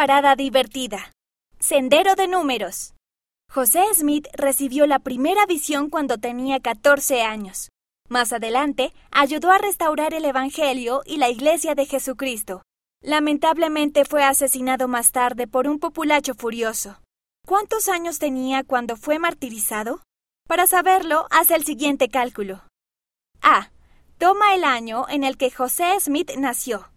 [0.00, 1.12] parada divertida.
[1.58, 2.94] Sendero de números.
[3.52, 7.68] José Smith recibió la primera visión cuando tenía 14 años.
[8.08, 12.62] Más adelante, ayudó a restaurar el Evangelio y la Iglesia de Jesucristo.
[13.02, 16.96] Lamentablemente fue asesinado más tarde por un populacho furioso.
[17.46, 20.00] ¿Cuántos años tenía cuando fue martirizado?
[20.48, 22.62] Para saberlo, haz el siguiente cálculo.
[23.42, 23.68] A.
[24.16, 26.90] Toma el año en el que José Smith nació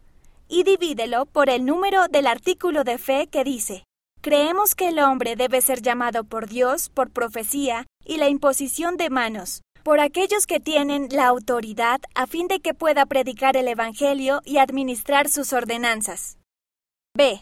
[0.47, 3.83] y divídelo por el número del artículo de fe que dice,
[4.21, 9.09] creemos que el hombre debe ser llamado por Dios por profecía y la imposición de
[9.09, 14.41] manos, por aquellos que tienen la autoridad a fin de que pueda predicar el Evangelio
[14.45, 16.37] y administrar sus ordenanzas.
[17.15, 17.41] B.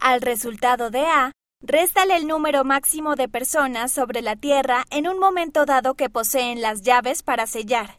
[0.00, 5.18] Al resultado de A, réstale el número máximo de personas sobre la tierra en un
[5.18, 7.98] momento dado que poseen las llaves para sellar.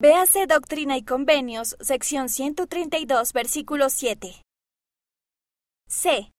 [0.00, 4.44] Véase Doctrina y Convenios, sección 132, versículo 7.
[5.88, 6.30] C.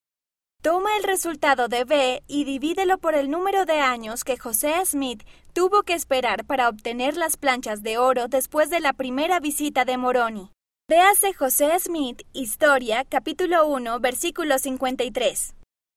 [0.62, 5.26] Toma el resultado de B y divídelo por el número de años que José Smith
[5.52, 9.98] tuvo que esperar para obtener las planchas de oro después de la primera visita de
[9.98, 10.54] Moroni.
[10.88, 15.54] Véase José Smith, Historia, capítulo 1, versículo 53.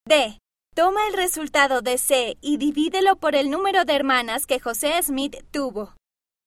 [0.08, 0.38] D.
[0.74, 5.36] Toma el resultado de C y divídelo por el número de hermanas que José Smith
[5.52, 5.94] tuvo.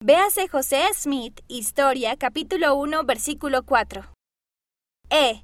[0.08, 4.03] Véase José Smith, Historia, capítulo 1, versículo 4.
[5.09, 5.42] E.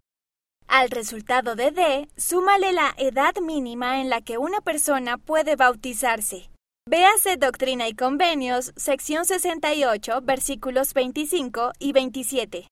[0.68, 6.52] Al resultado de D, súmale la edad mínima en la que una persona puede bautizarse.
[6.88, 12.68] Véase Doctrina y Convenios, sección 68, versículos 25 y 27.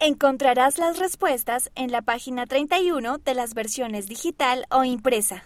[0.00, 5.42] Encontrarás las respuestas en la página 31 de las versiones digital o impresa.